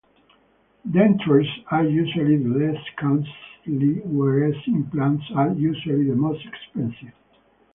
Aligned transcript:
Dentures 0.89 1.45
are 1.69 1.83
usually 1.83 2.37
the 2.37 2.49
least 2.49 2.89
costly 2.97 4.01
whereas 4.03 4.55
implants 4.65 5.23
are 5.35 5.51
usually 5.53 6.09
the 6.09 6.15
most 6.15 6.43
expensive. 6.43 7.13